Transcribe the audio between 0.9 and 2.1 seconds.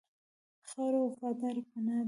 وفاداره پناه ده.